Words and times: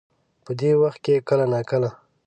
په 0.45 0.51
دې 0.59 0.71
وخت 0.81 0.99
کې 1.05 1.25
کله 1.29 1.45
نا 1.53 1.61
کله 1.69 1.89